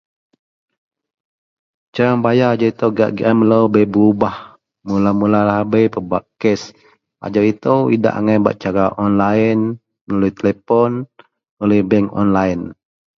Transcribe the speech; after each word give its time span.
Cara 1.93 2.11
membayar 2.17 2.49
ajau 2.57 2.71
ito 2.73 2.85
gak 2.97 3.11
gian 3.15 3.35
melo 3.37 3.59
bei 3.73 3.85
berubah 3.93 4.35
mula-mula 4.87 5.39
lahabei 5.49 5.85
pebak 5.93 6.23
cas 6.41 6.61
ajau 7.25 7.45
ito 7.51 7.75
idak 7.95 8.15
cara 8.61 8.85
online 9.05 9.61
melalui 10.09 10.33
telepon 10.37 10.91
melalui 11.61 11.83
bank 11.91 12.07
online. 12.21 12.63